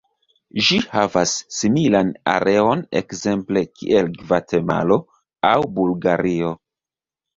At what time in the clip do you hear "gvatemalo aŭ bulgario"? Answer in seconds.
4.23-6.55